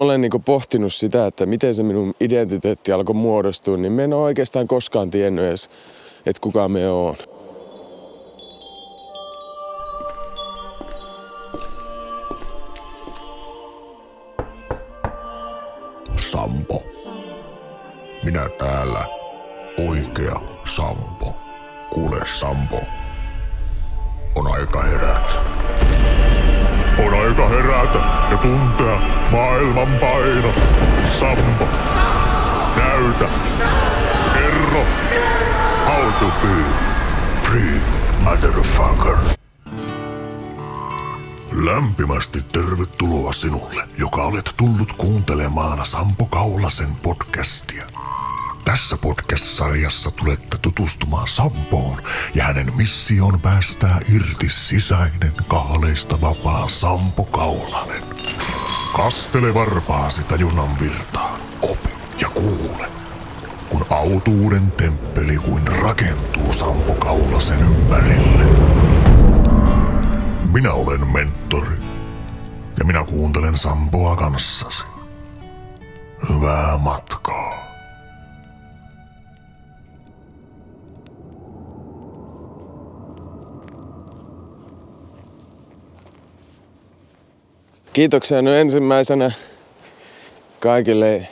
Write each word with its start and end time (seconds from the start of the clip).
Olen 0.00 0.20
niin 0.20 0.42
pohtinut 0.44 0.92
sitä, 0.92 1.26
että 1.26 1.46
miten 1.46 1.74
se 1.74 1.82
minun 1.82 2.14
identiteetti 2.20 2.92
alkoi 2.92 3.14
muodostua, 3.14 3.76
niin 3.76 3.92
me 3.92 4.04
en 4.04 4.12
ole 4.12 4.22
oikeastaan 4.22 4.66
koskaan 4.66 5.10
tiennyt 5.10 5.44
edes, 5.44 5.70
että 6.26 6.40
kuka 6.40 6.68
me 6.68 6.90
on. 6.90 7.16
Sampo. 16.20 16.82
Minä 18.24 18.48
täällä. 18.58 19.08
Oikea 19.88 20.40
Sampo. 20.76 21.34
Kuule 21.90 22.20
Sampo. 22.38 22.80
On 24.36 24.46
aika 24.54 24.82
herätä. 24.82 25.47
On 27.06 27.14
aika 27.26 27.48
herätä 27.48 27.98
ja 28.30 28.36
tuntea 28.36 29.00
maailman 29.30 29.88
paino. 30.00 30.52
Sampo. 31.20 31.64
Näytä. 32.76 33.24
Kerro. 34.34 34.84
How 35.86 36.12
to 36.12 36.26
be 36.26 36.64
free, 37.42 37.80
motherfucker. 38.24 39.16
Lämpimästi 41.52 42.42
tervetuloa 42.42 43.32
sinulle, 43.32 43.88
joka 43.98 44.22
olet 44.22 44.54
tullut 44.56 44.92
kuuntelemaan 44.92 45.86
Sampo 45.86 46.26
Kaulasen 46.26 46.96
podcastia. 47.02 47.86
Tässä 48.68 48.96
podcast-sarjassa 48.96 50.10
tulette 50.10 50.58
tutustumaan 50.62 51.28
Sampoon 51.28 52.02
ja 52.34 52.44
hänen 52.44 52.76
mission 52.76 53.40
päästää 53.40 54.00
irti 54.14 54.48
sisäinen 54.48 55.32
kaaleista 55.48 56.20
vapaa 56.20 56.68
Sampo 56.68 57.24
Kaulanen. 57.24 58.02
Kastele 58.96 59.54
varpaasi 59.54 60.24
tajunnan 60.24 60.80
virtaan, 60.80 61.40
opi 61.62 61.88
ja 62.20 62.28
kuule. 62.28 62.90
Kun 63.68 63.86
autuuden 63.90 64.72
temppeli 64.72 65.36
kuin 65.36 65.68
rakentuu 65.82 66.52
Sampo 66.52 66.94
Kaulasen 66.94 67.60
ympärille. 67.60 68.44
Minä 70.52 70.72
olen 70.72 71.08
mentori 71.12 71.76
ja 72.78 72.84
minä 72.84 73.04
kuuntelen 73.04 73.56
Sampoa 73.56 74.16
kanssasi. 74.16 74.84
Hyvää 76.28 76.78
matkaa. 76.78 77.57
Kiitoksia 87.92 88.42
nyt 88.42 88.54
ensimmäisenä 88.54 89.32
kaikille 90.60 91.26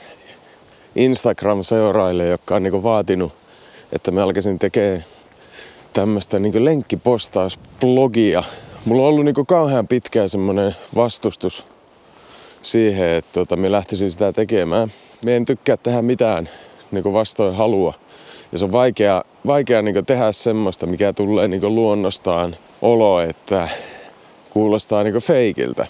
Instagram-seuraajille, 0.96 2.26
jotka 2.26 2.54
on 2.54 2.62
niin 2.62 2.82
vaatinut, 2.82 3.32
että 3.92 4.10
mä 4.10 4.22
alkaisin 4.22 4.58
tekemään 4.58 5.04
tämmöistä 5.92 6.38
niin 6.38 6.64
lenkkipostausblogia. 6.64 8.42
Mulla 8.84 9.02
on 9.02 9.08
ollut 9.08 9.24
niin 9.24 9.46
kauhean 9.46 9.88
pitkään 9.88 10.28
semmoinen 10.28 10.76
vastustus 10.94 11.66
siihen, 12.62 13.08
että 13.08 13.32
tota, 13.32 13.56
mä 13.56 13.72
lähtisin 13.72 14.10
sitä 14.10 14.32
tekemään. 14.32 14.92
Mä 15.24 15.30
en 15.30 15.44
tykkää 15.44 15.76
tehdä 15.76 16.02
mitään 16.02 16.48
niin 16.90 17.12
vastoin 17.12 17.56
halua. 17.56 17.94
Ja 18.52 18.58
se 18.58 18.64
on 18.64 18.72
vaikea, 18.72 19.22
vaikea 19.46 19.82
niin 19.82 20.06
tehdä 20.06 20.32
semmoista, 20.32 20.86
mikä 20.86 21.12
tulee 21.12 21.48
niin 21.48 21.74
luonnostaan 21.74 22.56
olo, 22.82 23.20
että 23.20 23.68
kuulostaa 24.50 25.02
niin 25.02 25.14
feikiltä. 25.14 25.86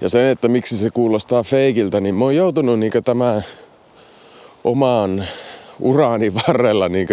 Ja 0.00 0.08
se, 0.08 0.30
että 0.30 0.48
miksi 0.48 0.76
se 0.76 0.90
kuulostaa 0.90 1.42
feikiltä, 1.42 2.00
niin 2.00 2.14
mä 2.14 2.24
oon 2.24 2.36
joutunut 2.36 2.78
niin 2.78 2.92
tämän 3.04 3.44
omaan 4.64 5.28
uraani 5.80 6.34
varrella 6.34 6.88
niin 6.88 7.08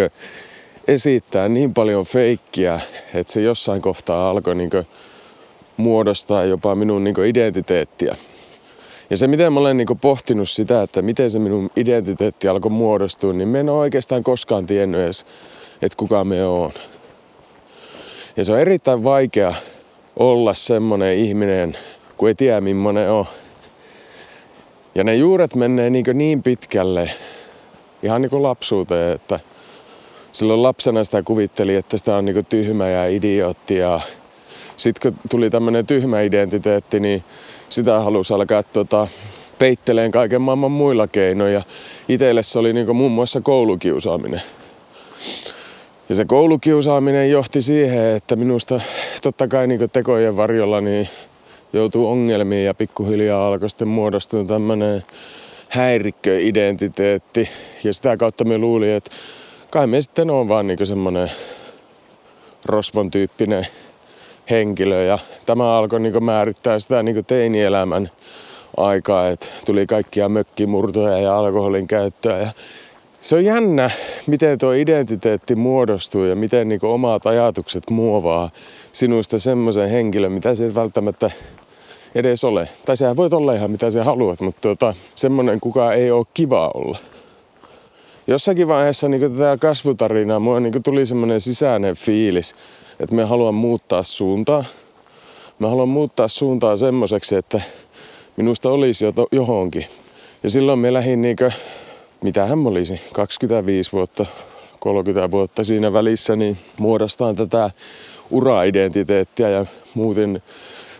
esittää 0.88 1.48
niin 1.48 1.74
paljon 1.74 2.04
feikkiä, 2.04 2.80
että 3.14 3.32
se 3.32 3.40
jossain 3.40 3.82
kohtaa 3.82 4.30
alkoi 4.30 4.54
niin 4.54 4.70
muodostaa 5.76 6.44
jopa 6.44 6.74
minun 6.74 7.04
niin 7.04 7.24
identiteettiä. 7.24 8.16
Ja 9.10 9.16
se, 9.16 9.28
miten 9.28 9.52
mä 9.52 9.60
olen 9.60 9.76
niin 9.76 9.98
pohtinut 10.00 10.48
sitä, 10.48 10.82
että 10.82 11.02
miten 11.02 11.30
se 11.30 11.38
minun 11.38 11.70
identiteetti 11.76 12.48
alkoi 12.48 12.70
muodostua, 12.70 13.32
niin 13.32 13.48
mä 13.48 13.58
en 13.58 13.68
ole 13.68 13.78
oikeastaan 13.78 14.22
koskaan 14.22 14.66
tiennyt 14.66 15.00
edes, 15.00 15.26
että 15.82 15.96
kuka 15.96 16.24
me 16.24 16.44
on. 16.44 16.72
Ja 18.36 18.44
se 18.44 18.52
on 18.52 18.60
erittäin 18.60 19.04
vaikea 19.04 19.54
olla 20.16 20.54
semmonen 20.54 21.16
ihminen, 21.16 21.76
kun 22.18 22.28
ei 22.28 22.34
tiedä 22.34 22.60
millainen 22.60 23.10
on. 23.10 23.26
Ja 24.94 25.04
ne 25.04 25.14
juuret 25.14 25.54
menee 25.54 25.90
niin, 25.90 26.04
niin 26.14 26.42
pitkälle, 26.42 27.10
ihan 28.02 28.22
niin 28.22 28.30
kuin 28.30 28.42
lapsuuteen, 28.42 29.14
että 29.14 29.40
silloin 30.32 30.62
lapsena 30.62 31.04
sitä 31.04 31.22
kuvitteli, 31.22 31.76
että 31.76 31.96
sitä 31.96 32.16
on 32.16 32.24
niin 32.24 32.46
tyhmä 32.46 32.88
ja 32.88 33.06
idiootti. 33.06 33.76
Ja 33.76 34.00
sitten 34.76 35.12
kun 35.12 35.20
tuli 35.30 35.50
tämmöinen 35.50 35.86
tyhmä 35.86 36.20
identiteetti, 36.20 37.00
niin 37.00 37.24
sitä 37.68 38.00
halusi 38.00 38.34
alkaa 38.34 38.62
tota, 38.62 39.08
peitteleen 39.58 40.12
kaiken 40.12 40.42
maailman 40.42 40.70
muilla 40.70 41.06
keinoilla. 41.06 41.62
Itselle 42.08 42.42
se 42.42 42.58
oli 42.58 42.72
niin 42.72 42.96
muun 42.96 43.12
muassa 43.12 43.40
koulukiusaaminen. 43.40 44.42
Ja 46.08 46.14
se 46.14 46.24
koulukiusaaminen 46.24 47.30
johti 47.30 47.62
siihen, 47.62 48.16
että 48.16 48.36
minusta 48.36 48.80
totta 49.22 49.48
kai 49.48 49.66
niin 49.66 49.90
tekojen 49.92 50.36
varjolla 50.36 50.80
niin 50.80 51.08
joutuu 51.72 52.10
ongelmiin 52.10 52.64
ja 52.64 52.74
pikkuhiljaa 52.74 53.48
alkoi 53.48 53.70
sitten 53.70 53.88
muodostua 53.88 54.44
tämmöinen 54.44 55.02
häirikköidentiteetti. 55.68 57.48
Ja 57.84 57.94
sitä 57.94 58.16
kautta 58.16 58.44
me 58.44 58.58
luulin, 58.58 58.90
että 58.90 59.10
kai 59.70 59.86
me 59.86 60.00
sitten 60.00 60.30
on 60.30 60.48
vaan 60.48 60.66
niin 60.66 60.86
semmoinen 60.86 61.30
rosvon 62.66 63.10
tyyppinen 63.10 63.66
henkilö. 64.50 65.02
Ja 65.02 65.18
tämä 65.46 65.78
alkoi 65.78 66.00
niin 66.00 66.24
määrittää 66.24 66.78
sitä 66.78 67.02
niin 67.02 67.24
teinielämän 67.24 68.10
aikaa, 68.76 69.28
että 69.28 69.46
tuli 69.66 69.86
kaikkia 69.86 70.28
mökkimurtoja 70.28 71.18
ja 71.18 71.38
alkoholin 71.38 71.86
käyttöä. 71.86 72.38
Ja 72.38 72.50
se 73.20 73.36
on 73.36 73.44
jännä, 73.44 73.90
miten 74.26 74.58
tuo 74.58 74.72
identiteetti 74.72 75.56
muodostuu 75.56 76.24
ja 76.24 76.36
miten 76.36 76.68
niin 76.68 76.80
omat 76.84 77.26
ajatukset 77.26 77.90
muovaa 77.90 78.50
sinusta 78.92 79.38
semmoisen 79.38 79.90
henkilön, 79.90 80.32
mitä 80.32 80.54
se 80.54 80.74
välttämättä 80.74 81.30
edes 82.14 82.44
ole. 82.44 82.68
Tai 82.86 82.96
sehän 82.96 83.16
voit 83.16 83.32
olla 83.32 83.52
ihan 83.52 83.70
mitä 83.70 83.90
sä 83.90 84.04
haluat, 84.04 84.40
mutta 84.40 84.60
tuota, 84.60 84.94
semmonen 85.14 85.60
kuka 85.60 85.92
ei 85.92 86.10
ole 86.10 86.26
kiva 86.34 86.70
olla. 86.74 86.98
Jossakin 88.26 88.68
vaiheessa 88.68 89.08
niin 89.08 89.32
tätä 89.32 89.56
kasvutarinaa 89.60 90.40
mulla 90.40 90.60
niin 90.60 90.82
tuli 90.82 91.06
semmoinen 91.06 91.40
sisäinen 91.40 91.96
fiilis, 91.96 92.54
että 93.00 93.14
me 93.14 93.24
haluan 93.24 93.54
muuttaa 93.54 94.02
suuntaa. 94.02 94.64
Mä 95.58 95.68
haluan 95.68 95.88
muuttaa 95.88 96.28
suuntaa 96.28 96.76
semmoiseksi, 96.76 97.34
että 97.36 97.60
minusta 98.36 98.70
olisi 98.70 99.04
jo 99.04 99.12
johonkin. 99.32 99.86
Ja 100.42 100.50
silloin 100.50 100.78
me 100.78 100.92
lähdin 100.92 101.22
niinkö, 101.22 101.50
mitähän 102.22 102.58
mä 102.58 102.68
olisi, 102.68 103.00
25 103.12 103.92
vuotta, 103.92 104.26
30 104.80 105.30
vuotta 105.30 105.64
siinä 105.64 105.92
välissä, 105.92 106.36
niin 106.36 106.58
muodostaan 106.78 107.36
tätä 107.36 107.70
ura-identiteettiä 108.30 109.48
ja 109.48 109.66
muutin 109.94 110.42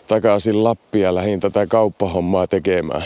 takaisin 0.09 0.65
Lappia 0.65 1.15
lähin 1.15 1.41
tätä 1.41 1.67
kauppahommaa 1.67 2.47
tekemään. 2.47 3.05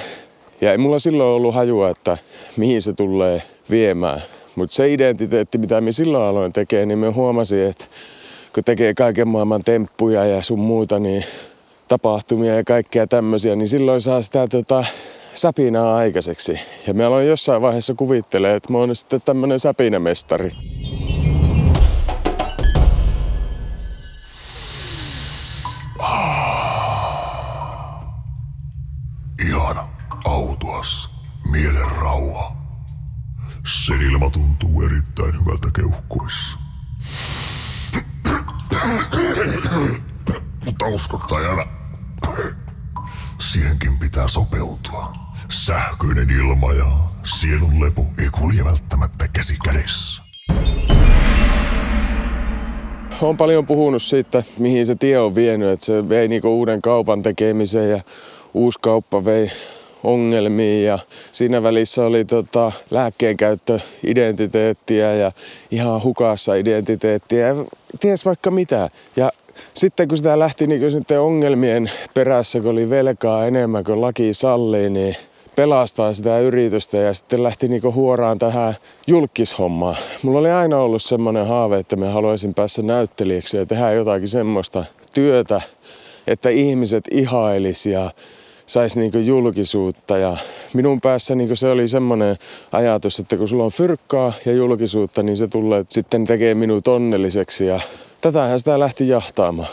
Ja 0.61 0.73
ei 0.73 0.79
mulla 0.79 0.99
silloin 0.99 1.35
ollut 1.35 1.55
hajua, 1.55 1.89
että 1.89 2.19
mihin 2.57 2.83
se 2.83 2.93
tulee 2.93 3.43
viemään. 3.71 4.23
Mutta 4.57 4.75
se 4.75 4.93
identiteetti, 4.93 5.59
mitä 5.59 5.81
me 5.81 5.93
silloin 5.93 6.25
aloin 6.25 6.53
tekemään, 6.53 6.89
niin 6.89 6.99
me 6.99 7.09
huomasin, 7.09 7.69
että 7.69 7.85
kun 8.55 8.65
tekee 8.65 8.95
kaiken 8.95 9.29
maailman 9.29 9.65
temppuja 9.65 10.25
ja 10.25 10.43
sun 10.43 10.61
muuta, 10.61 10.99
niin 10.99 11.25
tapahtumia 11.89 12.55
ja 12.55 12.65
kaikkea 12.65 13.07
tämmöisiä, 13.07 13.57
niin 13.57 13.69
silloin 13.69 14.01
saa 14.01 14.23
sitä 14.23 14.49
tota, 14.49 14.85
säpinää 15.35 15.95
aikaiseksi. 15.95 16.61
Ja 16.87 16.95
me 16.95 17.05
aloin 17.05 17.29
jossain 17.29 17.63
vaiheessa 17.63 17.95
kuvittelemaan, 17.95 18.57
että 18.57 18.73
mä 18.73 18.79
oon 18.79 18.97
sitten 18.97 19.23
tämmönen 19.25 19.59
säpinämestari. 19.59 20.53
Pitää 44.23 44.29
sopeutua. 44.29 45.13
Sähköinen 45.49 46.31
ilma 46.31 46.73
ja 46.73 46.85
sielun 47.25 47.81
lepo 47.85 48.07
ei 48.19 48.29
kulje 48.33 48.65
välttämättä 48.65 49.29
käsi 49.29 49.57
kädessä. 49.65 50.23
Olen 53.23 53.37
paljon 53.37 53.67
puhunut 53.67 54.03
siitä, 54.03 54.43
mihin 54.59 54.87
se 54.87 54.95
tie 54.95 55.19
on 55.19 55.35
vienyt, 55.35 55.69
että 55.69 55.87
se 55.87 56.09
vei 56.09 56.29
niinku 56.29 56.49
uuden 56.49 56.83
kaupan 56.83 57.23
tekemiseen 57.23 57.91
ja 57.91 58.01
uusi 58.55 58.79
kauppa 58.83 59.25
vei 59.25 59.51
ongelmia 60.05 60.85
ja 60.93 60.99
siinä 61.33 61.63
välissä 61.63 62.05
oli 62.05 62.25
tota, 62.25 62.73
lääkkeenkäyttö 62.91 63.81
identiteettiä 64.07 65.15
ja 65.15 65.33
ihan 65.71 66.03
hukassa 66.03 66.55
identiteettiä 66.55 67.49
ja 67.49 67.55
ties 68.01 68.25
vaikka 68.25 68.51
mitä. 68.51 68.89
Ja 69.17 69.33
sitten 69.75 70.09
kun 70.09 70.17
sitä 70.17 70.39
lähti 70.39 70.67
niin 70.67 70.91
sitten 70.91 71.21
ongelmien 71.21 71.91
perässä, 72.15 72.61
kun 72.61 72.71
oli 72.71 72.91
velkaa 72.91 73.47
enemmän 73.47 73.85
kuin 73.85 74.01
laki 74.01 74.35
sallii, 74.35 74.91
niin 74.91 75.17
pelastaa 75.57 76.13
sitä 76.13 76.39
yritystä 76.39 76.97
ja 76.97 77.15
sitten 77.15 77.43
lähti 77.43 77.69
niinku 77.69 77.93
huoraan 77.93 78.39
tähän 78.39 78.75
julkishommaan. 79.07 79.97
Mulla 80.23 80.39
oli 80.39 80.51
aina 80.51 80.79
ollut 80.79 81.03
semmoinen 81.03 81.47
haave, 81.47 81.79
että 81.79 81.97
mä 81.97 82.07
haluaisin 82.07 82.55
päästä 82.55 82.83
näyttelijäksi 82.83 83.57
ja 83.57 83.67
tehdä 83.67 83.93
jotakin 83.93 84.29
semmoista 84.29 84.85
työtä, 85.15 85.61
että 86.27 86.49
ihmiset 86.49 87.05
ihailis 87.11 87.87
ja 87.87 88.11
saisi 88.67 89.01
niinku 89.01 89.19
julkisuutta. 89.19 90.19
Ja 90.19 90.37
minun 90.75 91.01
päässä 91.01 91.35
niinku 91.35 91.57
se 91.57 91.71
oli 91.71 91.89
semmoinen 91.89 92.37
ajatus, 92.73 93.19
että 93.19 93.37
kun 93.37 93.49
sulla 93.49 93.65
on 93.65 93.73
fyrkkaa 93.73 94.33
ja 94.47 94.53
julkisuutta, 94.53 95.23
niin 95.23 95.37
se 95.37 95.49
tulee 95.49 95.85
sitten 95.89 96.27
tekee 96.27 96.55
minut 96.55 96.89
onnelliseksi. 96.89 97.67
Ja 97.67 97.81
tätähän 98.23 98.59
sitä 98.59 98.79
lähti 98.79 99.09
jahtaamaan. 99.09 99.69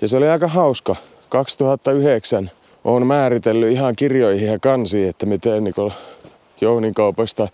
Ja 0.00 0.08
se 0.08 0.16
oli 0.16 0.28
aika 0.28 0.48
hauska. 0.48 0.96
2009 1.28 2.50
olen 2.84 3.06
määritellyt 3.06 3.72
ihan 3.72 3.96
kirjoihin 3.96 4.48
ja 4.48 4.58
kansiin, 4.58 5.08
että 5.08 5.26
miten 5.26 5.64
niin 5.64 5.74
Jounin 6.60 6.94
kaupasta 6.94 7.48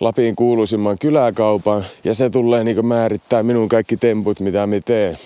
Lapin 0.00 0.36
kuuluisimman 0.36 0.98
kyläkaupan 0.98 1.84
ja 2.04 2.14
se 2.14 2.30
tulee 2.30 2.64
niin 2.64 2.86
määrittää 2.86 3.42
minun 3.42 3.68
kaikki 3.68 3.96
temput, 3.96 4.40
mitä 4.40 4.66
me 4.66 4.80
teen. 4.80 5.18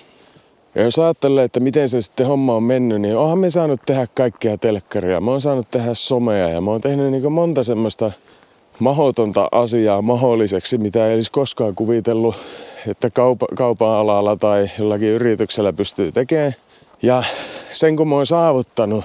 Ja 0.74 0.82
jos 0.82 0.98
ajattelee, 0.98 1.44
että 1.44 1.60
miten 1.60 1.88
se 1.88 2.00
sitten 2.00 2.26
homma 2.26 2.54
on 2.54 2.62
mennyt, 2.62 3.00
niin 3.00 3.16
onhan 3.16 3.38
me 3.38 3.50
saanut 3.50 3.80
tehdä 3.86 4.06
kaikkea 4.14 4.58
telkkaria. 4.58 5.20
Mä 5.20 5.30
oon 5.30 5.40
saanut 5.40 5.70
tehdä 5.70 5.94
somea 5.94 6.48
ja 6.48 6.60
mä 6.60 6.70
oon 6.70 6.80
tehnyt 6.80 7.10
niin 7.10 7.32
monta 7.32 7.62
semmoista 7.62 8.12
mahotonta 8.80 9.48
asiaa 9.52 10.02
mahdolliseksi, 10.02 10.78
mitä 10.78 11.06
ei 11.06 11.14
olisi 11.14 11.30
koskaan 11.30 11.74
kuvitellut, 11.74 12.34
että 12.88 13.10
kaupa, 13.10 13.46
kaupan 13.56 13.88
alalla 13.88 14.36
tai 14.36 14.70
jollakin 14.78 15.08
yrityksellä 15.08 15.72
pystyy 15.72 16.12
tekemään. 16.12 16.54
Ja 17.02 17.22
sen 17.72 17.96
kun 17.96 18.08
mä 18.08 18.14
oon 18.14 18.26
saavuttanut, 18.26 19.04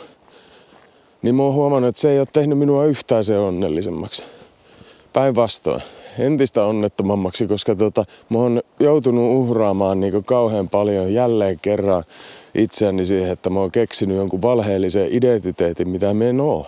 niin 1.22 1.36
mä 1.36 1.44
oon 1.44 1.54
huomannut, 1.54 1.89
että 1.89 2.01
se 2.01 2.12
ei 2.12 2.19
ole 2.19 2.27
tehnyt 2.33 2.57
minua 2.57 2.86
yhtään 2.86 3.24
se 3.24 3.38
onnellisemmaksi. 3.38 4.24
Päinvastoin 5.13 5.81
entistä 6.19 6.66
onnettomammaksi, 6.66 7.48
koska 7.48 7.75
tota, 7.75 8.06
mä 8.30 8.38
oon 8.38 8.62
joutunut 8.80 9.36
uhraamaan 9.36 10.00
niin 10.00 10.24
kauhean 10.24 10.69
paljon 10.69 11.13
jälleen 11.13 11.60
kerran 11.62 12.04
itseäni 12.56 13.06
siihen, 13.06 13.31
että 13.31 13.50
mä 13.50 13.60
oon 13.60 13.71
keksinyt 13.71 14.18
jonkun 14.18 14.42
valheellisen 14.42 15.07
identiteetin, 15.12 15.89
mitä 15.89 16.13
me 16.13 16.30
en 16.30 16.42
oo. 16.42 16.68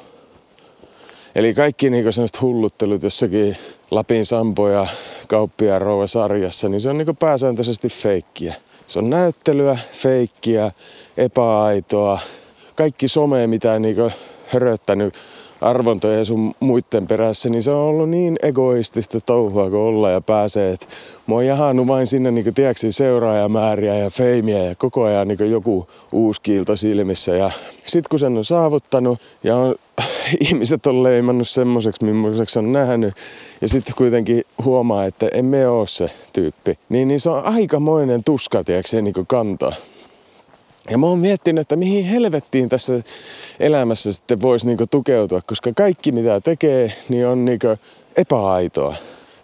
Eli 1.37 1.53
kaikki 1.53 1.89
niin 1.89 2.13
sellaiset 2.13 2.41
hulluttelut 2.41 3.03
jossakin 3.03 3.57
Lapin 3.91 4.25
Sampo 4.25 4.69
ja 4.69 4.87
Kauppia 5.27 5.79
Rouva 5.79 6.07
sarjassa, 6.07 6.69
niin 6.69 6.81
se 6.81 6.89
on 6.89 6.97
niin 6.97 7.17
pääsääntöisesti 7.17 7.89
feikkiä. 7.89 8.55
Se 8.87 8.99
on 8.99 9.09
näyttelyä, 9.09 9.77
feikkiä, 9.91 10.71
epäaitoa, 11.17 12.19
kaikki 12.75 13.07
some, 13.07 13.47
mitä 13.47 13.79
niin 13.79 13.95
höröttänyt 14.47 15.13
arvontoja 15.61 16.17
ja 16.17 16.25
sun 16.25 16.53
muiden 16.59 17.07
perässä, 17.07 17.49
niin 17.49 17.63
se 17.63 17.71
on 17.71 17.77
ollut 17.77 18.09
niin 18.09 18.37
egoistista 18.41 19.19
touhua 19.21 19.69
kuin 19.69 19.81
olla 19.81 20.09
ja 20.09 20.21
pääsee. 20.21 20.73
Et 20.73 20.89
mä 21.27 21.35
oon 21.35 21.45
jahannut 21.45 21.87
vain 21.87 22.07
sinne 22.07 22.31
niin 22.31 22.53
tiedätkö, 22.53 22.91
seuraajamääriä 22.91 23.97
ja 23.97 24.09
feimiä 24.09 24.63
ja 24.63 24.75
koko 24.75 25.03
ajan 25.03 25.27
niin 25.27 25.51
joku 25.51 25.87
uusi 26.11 26.41
kiilto 26.41 26.75
silmissä. 26.75 27.31
Ja 27.31 27.51
sit 27.85 28.07
kun 28.07 28.19
sen 28.19 28.37
on 28.37 28.45
saavuttanut 28.45 29.19
ja 29.43 29.55
on, 29.55 29.75
ihmiset 30.49 30.87
on 30.87 31.03
leimannut 31.03 31.47
semmoiseksi, 31.47 32.05
millaiseksi 32.05 32.59
on 32.59 32.73
nähnyt, 32.73 33.13
ja 33.61 33.69
sitten 33.69 33.95
kuitenkin 33.95 34.43
huomaa, 34.63 35.05
että 35.05 35.27
emme 35.33 35.67
ole 35.67 35.87
se 35.87 36.11
tyyppi, 36.33 36.79
niin, 36.89 37.07
niin 37.07 37.19
se 37.19 37.29
on 37.29 37.43
aikamoinen 37.43 38.23
tuska, 38.23 38.63
tiedätkö, 38.63 39.01
niin 39.01 39.13
kantaa. 39.27 39.73
Ja 40.89 40.97
mä 40.97 41.05
oon 41.05 41.19
miettinyt, 41.19 41.61
että 41.61 41.75
mihin 41.75 42.05
helvettiin 42.05 42.69
tässä 42.69 42.93
elämässä 43.59 44.13
sitten 44.13 44.41
voisi 44.41 44.65
niinku 44.65 44.87
tukeutua, 44.87 45.41
koska 45.41 45.71
kaikki 45.75 46.11
mitä 46.11 46.41
tekee, 46.41 46.93
niin 47.09 47.27
on 47.27 47.45
niinku 47.45 47.67
epäaitoa. 48.17 48.95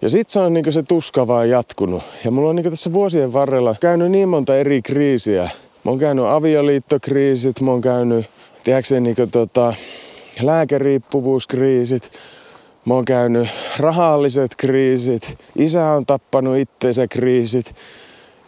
Ja 0.02 0.10
sit 0.10 0.30
se 0.30 0.40
on 0.40 0.54
niinku 0.54 0.72
se 0.72 0.84
tuska 0.84 1.28
vaan 1.28 1.50
jatkunut. 1.50 2.04
Ja 2.24 2.32
mulla 2.32 2.50
on 2.50 2.56
niinku 2.56 2.70
tässä 2.70 2.94
vuosien 2.94 3.34
varrella 3.34 3.76
käynyt 3.80 4.12
niin 4.12 4.30
monta 4.30 4.56
eri 4.56 4.82
kriisiä. 4.82 5.44
Mä 5.84 5.92
oon 5.92 6.00
käynyt 6.00 6.26
avioliittokriisit, 6.26 7.62
mä 7.62 7.72
oon 7.72 7.82
käynyt, 7.82 8.26
tiedätkö 8.64 9.00
niinku 9.00 9.28
tota, 9.28 9.74
lääkeriippuvuuskriisit, 10.41 12.12
Mä 12.85 12.94
oon 12.94 13.06
käynyt 13.06 13.50
rahalliset 13.80 14.51
kriisit, 14.57 15.38
isä 15.56 15.85
on 15.85 16.06
tappanut 16.06 16.57
itteensä 16.57 17.07
kriisit. 17.07 17.75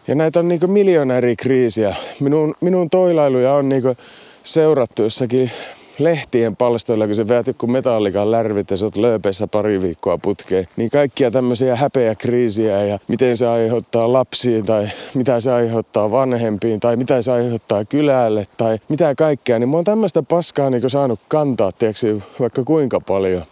Ja 0.07 0.15
näitä 0.15 0.39
on 0.39 0.47
niinku 0.47 0.67
miljoona 0.67 1.15
eri 1.15 1.35
kriisiä. 1.35 1.95
Minun, 2.19 2.55
minun 2.61 2.89
toilailuja 2.89 3.53
on 3.53 3.69
niinku 3.69 3.95
seurattu 4.43 5.03
jossakin 5.03 5.51
lehtien 5.99 6.55
palstoilla, 6.55 7.05
kun 7.05 7.15
se 7.15 7.27
veät 7.27 7.47
joku 7.47 7.67
metallikan 7.67 8.31
lärvit 8.31 8.71
ja 8.71 8.77
sä 8.77 8.85
oot 8.85 8.97
lööpeissä 8.97 9.47
pari 9.47 9.81
viikkoa 9.81 10.17
putkeen. 10.17 10.67
Niin 10.75 10.89
kaikkia 10.89 11.31
tämmöisiä 11.31 11.75
häpeä 11.75 12.15
kriisiä 12.15 12.85
ja 12.85 12.99
miten 13.07 13.37
se 13.37 13.47
aiheuttaa 13.47 14.13
lapsiin 14.13 14.65
tai 14.65 14.89
mitä 15.13 15.39
se 15.39 15.51
aiheuttaa 15.51 16.11
vanhempiin 16.11 16.79
tai 16.79 16.95
mitä 16.95 17.21
se 17.21 17.31
aiheuttaa 17.31 17.85
kylälle 17.85 18.47
tai 18.57 18.79
mitä 18.89 19.15
kaikkea. 19.15 19.59
Niin 19.59 19.69
mä 19.69 19.75
oon 19.75 19.83
tämmöistä 19.83 20.23
paskaa 20.23 20.69
niin 20.69 20.89
saanut 20.89 21.19
kantaa, 21.27 21.71
tiedätkö, 21.71 22.19
vaikka 22.39 22.63
kuinka 22.63 22.99
paljon. 22.99 23.43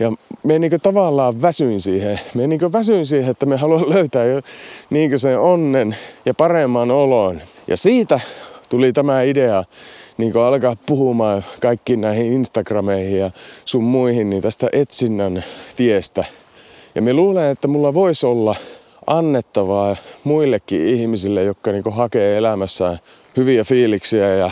Ja 0.00 0.12
me 0.44 0.58
niin 0.58 0.80
tavallaan 0.82 1.42
väsyin 1.42 1.80
siihen. 1.80 2.20
Me 2.34 2.46
niin 2.46 2.72
väsyin 2.72 3.06
siihen, 3.06 3.30
että 3.30 3.46
me 3.46 3.56
haluamme 3.56 3.94
löytää 3.94 4.24
jo 4.24 4.40
niin 4.90 5.18
sen 5.18 5.38
onnen 5.38 5.96
ja 6.26 6.34
paremman 6.34 6.90
olon. 6.90 7.42
Ja 7.66 7.76
siitä 7.76 8.20
tuli 8.68 8.92
tämä 8.92 9.22
idea 9.22 9.64
niin 10.22 10.36
alkaa 10.36 10.76
puhumaan 10.86 11.44
kaikkiin 11.62 12.00
näihin 12.00 12.32
Instagrameihin 12.32 13.18
ja 13.18 13.30
sun 13.64 13.84
muihin 13.84 14.30
niin 14.30 14.42
tästä 14.42 14.68
etsinnän 14.72 15.44
tiestä. 15.76 16.24
Ja 16.94 17.02
me 17.02 17.12
luulen, 17.12 17.50
että 17.50 17.68
mulla 17.68 17.94
voisi 17.94 18.26
olla 18.26 18.56
annettavaa 19.06 19.96
muillekin 20.24 20.86
ihmisille, 20.86 21.42
jotka 21.42 21.72
niin 21.72 21.84
hakee 21.90 22.36
elämässään 22.36 22.98
hyviä 23.36 23.64
fiiliksiä 23.64 24.34
ja 24.34 24.50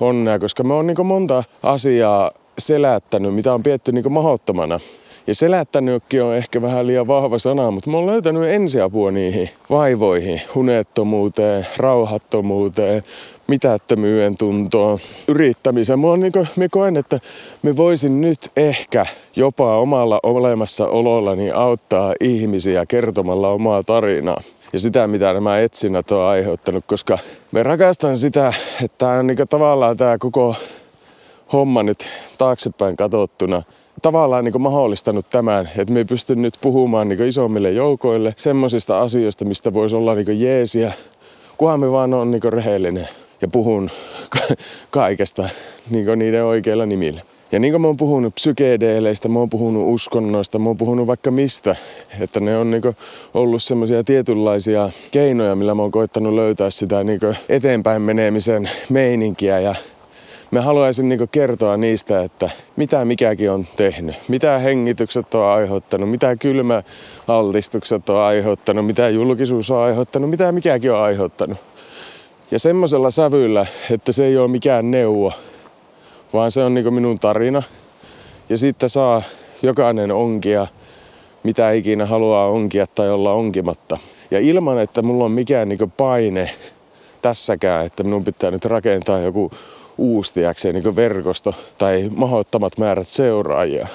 onnea, 0.00 0.38
koska 0.38 0.64
me 0.64 0.74
on 0.74 0.86
niin 0.86 1.06
monta 1.06 1.44
asiaa 1.62 2.30
selättänyt, 2.58 3.34
mitä 3.34 3.54
on 3.54 3.62
pietty 3.62 3.92
niin 3.92 4.12
mahottomana. 4.12 4.80
Ja 5.26 5.34
selättänytkin 5.34 6.22
on 6.22 6.36
ehkä 6.36 6.62
vähän 6.62 6.86
liian 6.86 7.06
vahva 7.06 7.38
sana, 7.38 7.70
mutta 7.70 7.90
mä 7.90 7.96
oon 7.96 8.06
löytänyt 8.06 8.48
ensiapua 8.48 9.10
niihin 9.10 9.50
vaivoihin, 9.70 10.42
unettomuuteen, 10.54 11.66
rauhattomuuteen, 11.76 13.02
mitättömyyden 13.50 14.36
tuntoon, 14.36 14.98
yrittämiseen. 15.28 15.98
Mä, 15.98 16.06
on 16.06 16.20
niin 16.20 16.32
kuin, 16.32 16.48
mä 16.56 16.68
koen, 16.70 16.96
että 16.96 17.20
me 17.62 17.76
voisin 17.76 18.20
nyt 18.20 18.50
ehkä 18.56 19.06
jopa 19.36 19.78
omalla 19.78 20.20
olemassaolollani 20.22 21.50
auttaa 21.50 22.14
ihmisiä 22.20 22.86
kertomalla 22.86 23.48
omaa 23.48 23.82
tarinaa 23.82 24.42
ja 24.72 24.78
sitä, 24.78 25.06
mitä 25.06 25.32
nämä 25.32 25.58
etsinnät 25.58 26.10
on 26.10 26.22
aiheuttanut, 26.22 26.84
koska 26.86 27.18
me 27.52 27.62
rakastan 27.62 28.16
sitä, 28.16 28.52
että 28.84 29.08
on 29.08 29.26
niin 29.26 29.48
tavallaan 29.48 29.96
tämä 29.96 30.18
koko 30.18 30.54
homma 31.52 31.82
nyt 31.82 32.06
taaksepäin 32.38 32.96
katsottuna 32.96 33.62
tavallaan 34.02 34.44
niin 34.44 34.62
mahdollistanut 34.62 35.30
tämän, 35.30 35.70
että 35.76 35.94
me 35.94 36.04
pystyn 36.04 36.42
nyt 36.42 36.58
puhumaan 36.60 37.08
niin 37.08 37.22
isommille 37.22 37.70
joukoille 37.70 38.34
semmoisista 38.36 39.00
asioista, 39.00 39.44
mistä 39.44 39.72
voisi 39.72 39.96
olla 39.96 40.14
niin 40.14 40.40
jeesiä, 40.40 40.92
kunhan 41.56 41.80
me 41.80 41.90
vaan 41.90 42.14
on 42.14 42.30
niin 42.30 42.52
rehellinen 42.52 43.08
ja 43.40 43.48
puhun 43.48 43.90
kaikesta 44.90 45.48
niin 45.90 46.18
niiden 46.18 46.44
oikeilla 46.44 46.86
nimillä. 46.86 47.22
Ja 47.52 47.58
niin 47.58 47.72
kuin 47.72 47.80
mä 47.80 47.86
oon 47.86 47.96
puhunut 47.96 48.34
psykedeeleistä, 48.34 49.28
mä 49.28 49.38
oon 49.38 49.50
puhunut 49.50 49.94
uskonnoista, 49.94 50.58
mä 50.58 50.68
oon 50.68 50.76
puhunut 50.76 51.06
vaikka 51.06 51.30
mistä, 51.30 51.76
että 52.20 52.40
ne 52.40 52.56
on 52.56 52.70
niin 52.70 52.82
ollut 53.34 53.62
semmoisia 53.62 54.04
tietynlaisia 54.04 54.90
keinoja, 55.10 55.56
millä 55.56 55.74
mä 55.74 55.82
oon 55.82 55.90
koittanut 55.90 56.34
löytää 56.34 56.70
sitä 56.70 57.04
niin 57.04 57.20
eteenpäin 57.48 58.02
menemisen 58.02 58.70
meininkiä 58.88 59.60
ja 59.60 59.74
Mä 60.50 60.62
haluaisin 60.62 61.08
niin 61.08 61.28
kertoa 61.30 61.76
niistä, 61.76 62.22
että 62.22 62.50
mitä 62.76 63.04
mikäkin 63.04 63.50
on 63.50 63.66
tehnyt, 63.76 64.16
mitä 64.28 64.58
hengitykset 64.58 65.34
on 65.34 65.46
aiheuttanut, 65.46 66.10
mitä 66.10 66.36
kylmäaltistukset 66.36 68.08
on 68.08 68.20
aiheuttanut, 68.20 68.86
mitä 68.86 69.08
julkisuus 69.08 69.70
on 69.70 69.78
aiheuttanut, 69.78 70.30
mitä 70.30 70.52
mikäkin 70.52 70.92
on 70.92 70.98
aiheuttanut. 70.98 71.58
Ja 72.50 72.58
semmoisella 72.58 73.10
sävyllä, 73.10 73.66
että 73.90 74.12
se 74.12 74.24
ei 74.24 74.36
ole 74.36 74.48
mikään 74.48 74.90
neuvo, 74.90 75.32
vaan 76.32 76.50
se 76.50 76.64
on 76.64 76.74
niin 76.74 76.94
minun 76.94 77.18
tarina. 77.18 77.62
Ja 78.48 78.58
sitten 78.58 78.88
saa 78.88 79.22
jokainen 79.62 80.12
onkia, 80.12 80.66
mitä 81.42 81.70
ikinä 81.70 82.06
haluaa 82.06 82.46
onkia 82.46 82.86
tai 82.86 83.10
olla 83.10 83.32
onkimatta. 83.32 83.98
Ja 84.30 84.38
ilman, 84.40 84.78
että 84.78 85.02
mulla 85.02 85.24
on 85.24 85.32
mikään 85.32 85.68
niin 85.68 85.92
paine 85.96 86.50
tässäkään, 87.22 87.86
että 87.86 88.02
minun 88.02 88.24
pitää 88.24 88.50
nyt 88.50 88.64
rakentaa 88.64 89.18
joku 89.18 89.50
uusi 89.98 90.34
tiiäkseen, 90.34 90.74
niin 90.74 90.96
verkosto 90.96 91.54
tai 91.78 92.10
mahdottomat 92.16 92.78
määrät 92.78 93.08
seuraajia. 93.08 93.88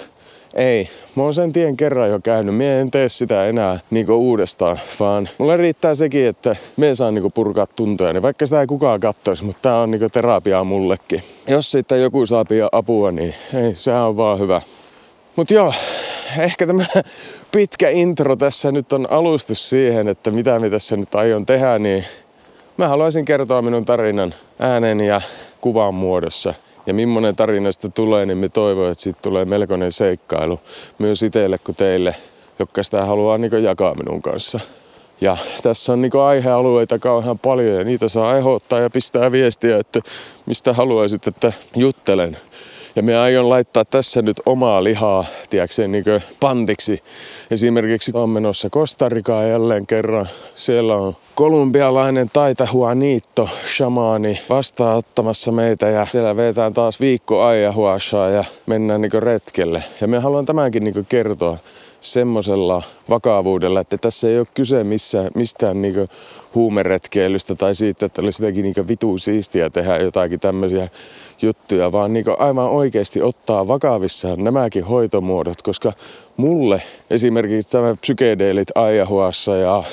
Ei, 0.55 0.89
mä 1.15 1.24
oon 1.24 1.33
sen 1.33 1.53
tien 1.53 1.77
kerran 1.77 2.09
jo 2.09 2.19
käynyt. 2.19 2.55
Mie 2.55 2.81
en 2.81 2.91
tee 2.91 3.09
sitä 3.09 3.45
enää 3.45 3.79
niinku 3.89 4.13
uudestaan, 4.13 4.79
vaan 5.00 5.29
mulle 5.38 5.57
riittää 5.57 5.95
sekin, 5.95 6.27
että 6.27 6.55
me 6.77 6.95
saan 6.95 7.13
niinku 7.13 7.29
purkaa 7.29 7.67
tuntoja. 7.67 8.13
Niin 8.13 8.21
vaikka 8.21 8.45
sitä 8.45 8.62
ei 8.62 8.67
kukaan 8.67 9.00
kattoisi, 9.00 9.43
mutta 9.43 9.62
tää 9.62 9.79
on 9.79 9.91
niinku 9.91 10.09
terapiaa 10.09 10.63
mullekin. 10.63 11.24
Jos 11.47 11.71
sitten 11.71 12.01
joku 12.01 12.25
saa 12.25 12.45
apua, 12.71 13.12
niin 13.12 13.33
ei, 13.53 13.75
sehän 13.75 14.01
on 14.01 14.17
vaan 14.17 14.39
hyvä. 14.39 14.62
Mut 15.35 15.51
joo, 15.51 15.74
ehkä 16.39 16.67
tämä 16.67 16.85
pitkä 17.51 17.89
intro 17.89 18.35
tässä 18.35 18.71
nyt 18.71 18.93
on 18.93 19.07
alustus 19.12 19.69
siihen, 19.69 20.07
että 20.07 20.31
mitä 20.31 20.59
me 20.59 20.69
tässä 20.69 20.97
nyt 20.97 21.15
aion 21.15 21.45
tehdä, 21.45 21.79
niin 21.79 22.05
mä 22.77 22.88
haluaisin 22.88 23.25
kertoa 23.25 23.62
minun 23.62 23.85
tarinan 23.85 24.33
äänen 24.59 25.00
ja 25.00 25.21
kuvan 25.62 25.93
muodossa– 25.93 26.53
ja 26.86 26.94
millainen 26.94 27.36
tarinasta 27.36 27.89
tulee, 27.89 28.25
niin 28.25 28.38
me 28.38 28.50
toivon, 28.50 28.92
että 28.92 29.04
siitä 29.04 29.20
tulee 29.22 29.46
melkoinen 29.46 29.92
seikkailu 29.92 30.60
myös 31.00 31.24
itselle 31.24 31.58
kuin 31.58 31.75
teille, 31.75 32.15
jotka 32.60 32.84
sitä 32.84 33.06
haluaa 33.06 33.38
niin 33.38 33.63
jakaa 33.63 33.96
minun 33.96 34.22
kanssa. 34.22 34.60
Ja 35.22 35.38
tässä 35.63 35.94
on 35.94 36.01
niin 36.01 36.12
aihealueita 36.25 37.00
kauhean 37.00 37.39
paljon 37.39 37.75
ja 37.75 37.84
niitä 37.84 38.10
saa 38.10 38.38
ehdottaa 38.38 38.80
ja 38.80 38.89
pistää 38.89 39.32
viestiä, 39.32 39.77
että 39.77 40.00
mistä 40.46 40.74
haluaisit, 40.74 41.27
että 41.27 41.54
juttelen. 41.75 42.38
Ja 42.96 43.04
me 43.04 43.18
aion 43.18 43.50
laittaa 43.50 43.86
tässä 43.86 44.22
nyt 44.22 44.42
omaa 44.46 44.84
lihaa, 44.84 45.25
tiedätkö, 45.50 45.88
niin 45.88 46.04
pantiksi. 46.40 47.04
Esimerkiksi 47.52 48.12
on 48.14 48.30
menossa 48.30 48.70
Kostarikaa 48.70 49.44
jälleen 49.44 49.88
kerran. 49.88 50.30
Siellä 50.56 50.96
on 50.96 51.16
kolumbialainen 51.36 52.30
taita 52.34 52.68
Juanito, 52.74 53.50
shamaani, 53.75 54.40
vastaanottamassa 54.50 55.52
meitä 55.52 55.90
ja 55.90 56.08
siellä 56.12 56.36
vetään 56.36 56.74
taas 56.74 57.00
viikko 57.00 57.44
ayahuashaa 57.44 58.30
ja 58.30 58.44
mennään 58.66 59.02
niin 59.02 59.24
retkelle. 59.24 59.84
Ja 60.02 60.08
me 60.08 60.20
haluan 60.20 60.46
tämänkin 60.46 60.84
niin 60.84 61.06
kertoa 61.10 61.58
semmoisella 62.02 62.84
vakavuudella, 63.10 63.80
että 63.80 63.98
tässä 63.98 64.28
ei 64.28 64.40
ole 64.40 64.48
kyse 64.54 64.84
missään, 64.84 65.30
mistään 65.36 65.82
niinku 65.82 66.08
huumeretkeilystä 66.56 67.56
tai 67.56 67.75
siitä, 67.75 68.06
että 68.06 68.22
olisi 68.22 68.44
jotenkin 68.44 68.64
niinku 68.64 68.88
vitu 68.88 69.18
siistiä 69.18 69.70
tehdä 69.70 69.98
jotakin 69.98 70.40
tämmöisiä 70.40 70.90
juttuja, 71.42 71.92
vaan 71.92 72.13
niinku 72.13 72.36
aivan 72.39 72.70
oikeasti 72.70 73.22
ottaa 73.22 73.68
vakavissaan 73.68 74.44
nämäkin 74.44 74.84
hoitomuodot, 74.84 75.62
koska 75.62 75.94
mulle 76.38 76.82
esimerkiksi 77.10 77.72
tämä 77.72 77.96
psykedeelit 77.96 78.68
aijahuassa 78.75 79.56
ja 79.56 79.84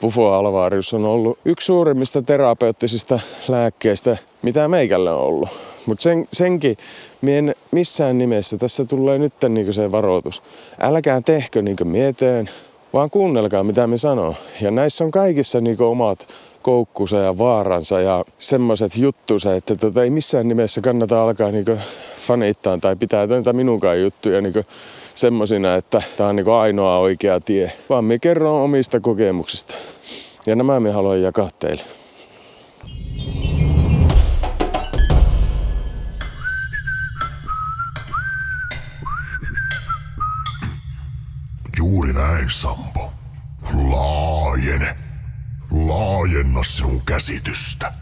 Bufo 0.00 0.32
Alvarius 0.32 0.94
on 0.94 1.04
ollut 1.04 1.38
yksi 1.44 1.66
suurimmista 1.66 2.22
terapeuttisista 2.22 3.20
lääkkeistä, 3.48 4.16
mitä 4.42 4.68
meikällä 4.68 5.14
on 5.14 5.20
ollut. 5.20 5.48
Mutta 5.86 6.02
sen, 6.02 6.28
senkin 6.32 6.76
mien 7.20 7.54
missään 7.70 8.18
nimessä, 8.18 8.56
tässä 8.56 8.84
tulee 8.84 9.18
nyt 9.18 9.32
niinku 9.48 9.72
se 9.72 9.92
varoitus. 9.92 10.42
Älkää 10.80 11.20
tehkö 11.20 11.62
niinku 11.62 11.84
mieteen, 11.84 12.50
vaan 12.92 13.10
kuunnelkaa 13.10 13.64
mitä 13.64 13.86
me 13.86 13.98
sanoo. 13.98 14.34
Ja 14.60 14.70
näissä 14.70 15.04
on 15.04 15.10
kaikissa 15.10 15.60
niinku 15.60 15.84
omat 15.84 16.26
koukkusa 16.62 17.16
ja 17.16 17.38
vaaransa 17.38 18.00
ja 18.00 18.24
semmoiset 18.38 18.96
juttusa, 18.96 19.56
että 19.56 19.76
tota, 19.76 20.02
ei 20.02 20.10
missään 20.10 20.48
nimessä 20.48 20.80
kannata 20.80 21.22
alkaa 21.22 21.50
niinku 21.50 21.78
fanittaa 22.18 22.78
tai 22.78 22.96
pitää 22.96 23.26
tätä 23.26 23.52
minunkaan 23.52 24.00
juttuja 24.00 24.40
niinku 24.40 24.62
semmosina, 25.14 25.74
että 25.74 26.02
tämä 26.16 26.28
on 26.28 26.36
niinku 26.36 26.52
ainoa 26.52 26.98
oikea 26.98 27.40
tie. 27.40 27.72
Vaan 27.88 28.04
me 28.04 28.18
kerron 28.18 28.62
omista 28.62 29.00
kokemuksista. 29.00 29.74
Ja 30.46 30.56
nämä 30.56 30.80
me 30.80 30.90
haluan 30.90 31.22
jakaa 31.22 31.50
teille. 31.58 31.82
Juuri 41.78 42.12
näin, 42.12 42.50
Sampo. 42.50 43.12
Laajene. 43.90 45.07
Laajenna 45.88 46.62
sinun 46.62 47.02
käsitystä. 47.06 47.92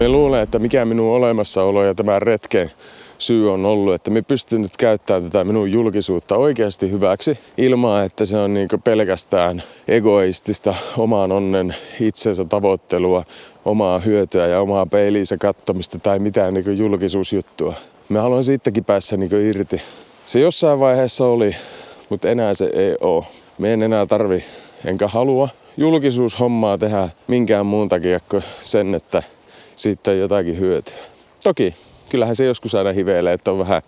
Me 0.00 0.08
luulen, 0.08 0.42
että 0.42 0.58
mikä 0.58 0.84
minun 0.84 1.16
olemassaolo 1.16 1.84
ja 1.84 1.94
tämä 1.94 2.18
retken 2.18 2.70
syy 3.18 3.52
on 3.52 3.64
ollut, 3.64 3.94
että 3.94 4.10
me 4.10 4.22
pystyn 4.22 4.62
nyt 4.62 4.76
käyttämään 4.76 5.22
tätä 5.22 5.44
minun 5.44 5.72
julkisuutta 5.72 6.36
oikeasti 6.36 6.90
hyväksi 6.90 7.38
ilman, 7.56 8.04
että 8.04 8.24
se 8.24 8.36
on 8.36 8.54
niin 8.54 8.68
pelkästään 8.84 9.62
egoistista 9.88 10.74
oman 10.96 11.32
onnen 11.32 11.76
itsensä 12.00 12.44
tavoittelua, 12.44 13.24
omaa 13.64 13.98
hyötyä 13.98 14.46
ja 14.46 14.60
omaa 14.60 14.86
peiliinsä 14.86 15.36
kattomista 15.36 15.98
tai 15.98 16.18
mitään 16.18 16.54
niin 16.54 16.78
julkisuusjuttua. 16.78 17.74
Me 18.08 18.18
haluan 18.18 18.44
siitäkin 18.44 18.84
päässä 18.84 19.16
niin 19.16 19.46
irti. 19.48 19.82
Se 20.26 20.40
jossain 20.40 20.80
vaiheessa 20.80 21.26
oli, 21.26 21.56
mutta 22.08 22.28
enää 22.28 22.54
se 22.54 22.70
ei 22.72 22.96
oo. 23.00 23.24
Me 23.58 23.72
en 23.72 23.82
enää 23.82 24.06
tarvi, 24.06 24.44
enkä 24.84 25.08
halua 25.08 25.48
julkisuushommaa 25.76 26.78
tehdä 26.78 27.08
minkään 27.26 27.66
muun 27.66 27.88
takia 27.88 28.20
kuin 28.20 28.42
sen, 28.60 28.94
että 28.94 29.22
siitä 29.76 30.10
on 30.10 30.18
jotakin 30.18 30.58
hyötyä. 30.58 30.94
Toki, 31.42 31.74
kyllähän 32.08 32.36
se 32.36 32.44
joskus 32.44 32.74
aina 32.74 32.92
hiveilee, 32.92 33.32
että 33.32 33.50
on 33.50 33.58
vähän, 33.58 33.82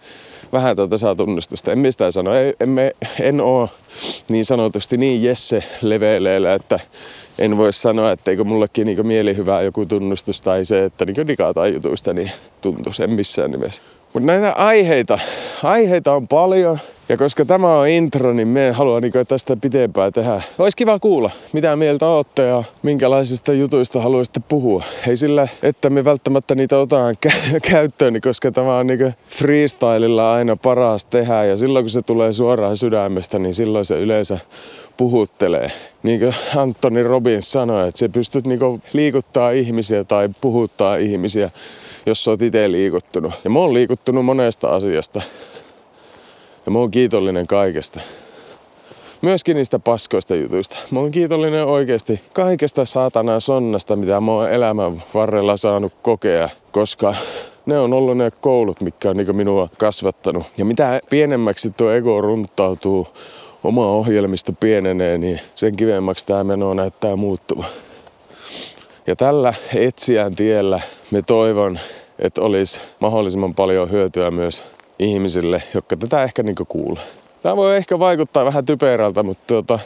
vähän 0.53 0.77
tuota 0.77 0.99
saa 0.99 1.15
tunnustusta. 1.15 1.73
En 1.73 1.79
mistään 1.79 2.13
sano, 2.13 2.35
ei, 2.35 2.55
en, 3.21 3.41
oo 3.41 3.69
niin 4.29 4.45
sanotusti 4.45 4.97
niin 4.97 5.23
Jesse 5.23 5.65
leveileillä, 5.83 6.55
että 6.55 6.81
en 7.39 7.57
voi 7.57 7.73
sanoa, 7.73 8.11
etteikö 8.11 8.45
mullekin 8.45 8.87
niin 8.87 9.07
mielihyvää 9.07 9.63
joku 9.63 9.87
tunnustus 9.87 10.43
tai 10.43 10.65
se, 10.65 10.85
että 10.85 11.05
niin 11.05 11.29
digataan 11.29 11.75
jutuista, 11.75 12.13
niin 12.13 12.31
tuntuisi, 12.61 13.03
en 13.03 13.11
missään 13.11 13.51
nimessä. 13.51 13.83
Mutta 14.17 14.27
näitä 14.27 14.53
aiheita, 14.53 15.19
aiheita 15.63 16.15
on 16.15 16.29
paljon. 16.29 16.79
Ja 17.09 17.17
koska 17.17 17.45
tämä 17.45 17.79
on 17.79 17.89
intro, 17.89 18.33
niin 18.33 18.49
me 18.49 18.71
haluan 18.73 19.03
niin 19.03 19.13
tästä 19.29 19.57
pitempää 19.57 20.11
tehdä. 20.11 20.43
Olisi 20.59 20.77
kiva 20.77 20.99
kuulla, 20.99 21.31
mitä 21.53 21.77
mieltä 21.77 22.07
olette 22.09 22.43
ja 22.43 22.65
minkälaisista 22.83 23.53
jutuista 23.53 24.01
haluaisitte 24.01 24.41
puhua. 24.49 24.85
Ei 25.09 25.17
sillä, 25.17 25.49
että 25.63 25.91
me 25.91 26.05
välttämättä 26.05 26.55
niitä 26.55 26.79
otetaan 26.79 27.17
kä- 27.27 27.61
käyttöön, 27.71 28.13
niin 28.13 28.21
koska 28.21 28.53
tämä 28.53 28.79
on 28.79 28.87
niin 28.87 29.15
freestylilla 29.29 30.35
aina 30.35 30.57
paras 30.57 31.05
tehdä. 31.05 31.45
Ja 31.45 31.57
silloin 31.57 31.85
kun 31.85 31.91
se 31.91 32.03
tulee 32.03 32.33
suoraan 32.33 32.77
sydämestä, 32.77 33.39
niin 33.39 33.55
silloin 33.55 33.85
se 33.85 34.01
yleensä 34.01 34.39
puhuttelee. 34.97 35.73
Niin 36.03 36.21
kuin 36.21 36.35
Anthony 36.57 37.03
Robbins 37.03 37.53
sanoi, 37.53 37.89
että 37.89 37.99
se 37.99 38.09
pystyt 38.09 38.47
niin 38.47 38.83
liikuttaa 38.93 39.51
ihmisiä 39.51 40.05
tai 40.05 40.29
puhuttaa 40.41 40.97
ihmisiä 40.97 41.51
jos 42.07 42.25
sä 42.25 42.31
oot 42.31 42.43
itse 42.43 42.73
liikuttunut. 42.73 43.33
Ja 43.45 43.51
mä 43.51 43.59
oon 43.59 43.75
liikuttunut 43.75 44.25
monesta 44.25 44.69
asiasta. 44.69 45.23
Ja 46.67 46.73
mä 46.73 46.79
oon 46.79 46.91
kiitollinen 46.91 47.47
kaikesta. 47.47 48.01
Myöskin 49.23 49.57
niistä 49.57 49.79
paskoista 49.79 50.35
jutuista. 50.35 50.77
Mä 50.91 51.01
oon 51.01 51.11
kiitollinen 51.11 51.67
oikeasti 51.67 52.21
kaikesta 52.33 52.85
saatanaa 52.85 53.41
sonnasta, 53.41 53.97
mitä 53.97 54.21
mä 54.21 54.33
oon 54.33 54.51
elämän 54.51 55.03
varrella 55.15 55.57
saanut 55.57 55.93
kokea, 56.03 56.49
koska 56.71 57.15
ne 57.67 57.79
on 57.79 57.93
ollut 57.93 58.17
ne 58.17 58.31
koulut, 58.31 58.81
mitkä 58.81 59.11
on 59.11 59.17
niin 59.17 59.37
minua 59.37 59.69
kasvattanut. 59.79 60.47
Ja 60.59 60.65
mitä 60.65 61.01
pienemmäksi 61.11 61.71
tuo 61.71 61.91
ego 61.91 62.21
runtautuu, 62.21 63.07
oma 63.65 63.87
ohjelmisto 63.87 64.53
pienenee, 64.53 65.19
niin 65.19 65.41
sen 65.55 65.77
kivemmäksi 65.77 66.27
tämä 66.27 66.45
meno 66.45 66.75
näyttää 66.75 67.17
muuttuva. 67.17 67.65
Ja 69.07 69.17
tällä 69.17 69.55
etsijän 69.75 70.35
tiellä 70.35 70.81
me 71.11 71.23
toivon, 71.23 71.79
että 72.19 72.43
olisi 72.43 72.81
mahdollisimman 73.01 73.55
paljon 73.55 73.91
hyötyä 73.91 74.31
myös 74.31 74.65
ihmisille, 74.99 75.63
jotka 75.75 75.97
tätä 75.97 76.23
ehkä 76.23 76.43
niin 76.43 76.57
kuulee. 76.69 77.03
Tämä 77.43 77.57
voi 77.57 77.77
ehkä 77.77 77.99
vaikuttaa 77.99 78.45
vähän 78.45 78.65
typerältä, 78.65 79.23
mutta 79.23 79.43
tuota, 79.47 79.79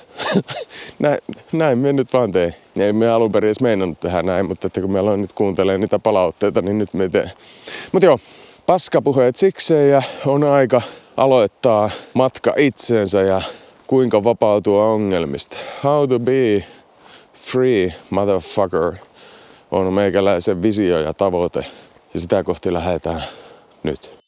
näin, 0.98 1.18
näin 1.52 1.78
me 1.78 1.92
nyt 1.92 2.12
vaan 2.12 2.32
tein. 2.32 2.54
Ei 2.76 2.92
me 2.92 3.08
alun 3.08 3.32
perin 3.32 3.48
edes 3.48 3.60
meinannut 3.60 4.00
tehdä 4.00 4.22
näin, 4.22 4.46
mutta 4.46 4.66
että 4.66 4.80
kun 4.80 4.92
me 4.92 4.98
aloin 4.98 5.20
nyt 5.20 5.32
kuuntelee 5.32 5.78
niitä 5.78 5.98
palautteita, 5.98 6.62
niin 6.62 6.78
nyt 6.78 6.94
me 6.94 7.08
teen. 7.08 7.30
Mutta 7.92 8.06
joo, 8.06 8.18
paskapuheet 8.66 9.36
sikseen 9.36 9.90
ja 9.90 10.02
on 10.26 10.44
aika 10.44 10.82
aloittaa 11.16 11.90
matka 12.14 12.54
itseensä 12.56 13.22
ja 13.22 13.42
kuinka 13.86 14.24
vapautua 14.24 14.84
ongelmista. 14.84 15.56
How 15.84 16.08
to 16.08 16.18
be 16.18 16.64
free 17.34 17.94
motherfucker 18.10 19.09
on 19.70 19.92
meikäläisen 19.92 20.62
visio 20.62 21.00
ja 21.00 21.14
tavoite. 21.14 21.66
Ja 22.14 22.20
sitä 22.20 22.44
kohti 22.44 22.72
lähdetään 22.72 23.24
nyt. 23.82 24.20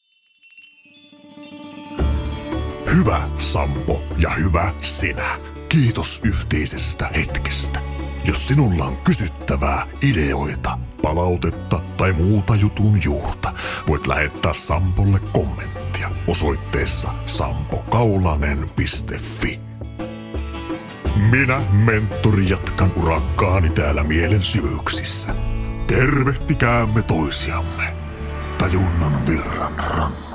Hyvä 2.94 3.22
Sampo 3.38 4.02
ja 4.22 4.30
hyvä 4.30 4.74
sinä. 4.80 5.40
Kiitos 5.68 6.20
yhteisestä 6.24 7.06
hetkestä. 7.06 7.80
Jos 8.24 8.48
sinulla 8.48 8.84
on 8.84 8.96
kysyttävää, 8.96 9.86
ideoita, 10.02 10.78
palautetta 11.02 11.80
tai 11.96 12.12
muuta 12.12 12.54
jutun 12.54 13.00
juurta, 13.04 13.52
voit 13.88 14.06
lähettää 14.06 14.52
Sampolle 14.52 15.20
kommenttia 15.32 16.10
osoitteessa 16.28 17.10
sampokaulanen.fi. 17.26 19.71
Minä, 21.32 21.62
mentori, 21.72 22.48
jatkan 22.48 22.92
urakkaani 22.96 23.70
täällä 23.70 24.02
mielen 24.02 24.42
syvyyksissä. 24.42 25.34
Tervehtikäämme 25.86 27.02
toisiamme 27.02 27.94
tajunnan 28.58 29.26
virran 29.26 29.72
rannalla. 29.78 30.31